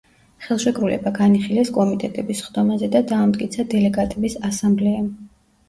[0.43, 5.11] ხელშეკრულება განიხილეს კომიტეტების სხდომაზე და დაამტკიცა დელეგატების ასამბლეამ.